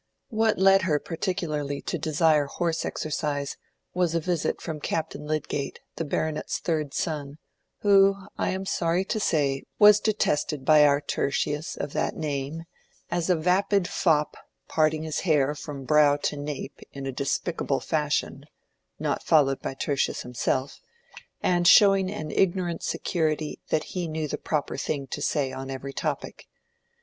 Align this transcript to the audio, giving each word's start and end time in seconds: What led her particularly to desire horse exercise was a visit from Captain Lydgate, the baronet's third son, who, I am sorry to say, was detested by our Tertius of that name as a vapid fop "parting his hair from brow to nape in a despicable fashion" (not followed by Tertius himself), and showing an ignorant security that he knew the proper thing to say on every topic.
What 0.29 0.57
led 0.57 0.81
her 0.81 0.97
particularly 0.99 1.79
to 1.83 1.99
desire 1.99 2.47
horse 2.47 2.85
exercise 2.85 3.57
was 3.93 4.15
a 4.15 4.19
visit 4.19 4.59
from 4.59 4.79
Captain 4.79 5.27
Lydgate, 5.27 5.79
the 5.97 6.03
baronet's 6.03 6.57
third 6.57 6.91
son, 6.95 7.37
who, 7.81 8.15
I 8.35 8.49
am 8.49 8.65
sorry 8.65 9.05
to 9.05 9.19
say, 9.19 9.61
was 9.77 9.99
detested 9.99 10.65
by 10.65 10.87
our 10.87 11.01
Tertius 11.01 11.75
of 11.77 11.93
that 11.93 12.15
name 12.15 12.63
as 13.11 13.29
a 13.29 13.35
vapid 13.35 13.87
fop 13.87 14.35
"parting 14.67 15.03
his 15.03 15.19
hair 15.19 15.53
from 15.53 15.83
brow 15.85 16.17
to 16.17 16.35
nape 16.35 16.79
in 16.91 17.05
a 17.05 17.11
despicable 17.11 17.79
fashion" 17.79 18.45
(not 18.97 19.21
followed 19.21 19.61
by 19.61 19.75
Tertius 19.75 20.23
himself), 20.23 20.81
and 21.43 21.67
showing 21.67 22.09
an 22.11 22.31
ignorant 22.31 22.81
security 22.81 23.59
that 23.69 23.83
he 23.93 24.07
knew 24.07 24.27
the 24.27 24.39
proper 24.39 24.77
thing 24.77 25.05
to 25.11 25.21
say 25.21 25.51
on 25.51 25.69
every 25.69 25.93
topic. 25.93 26.47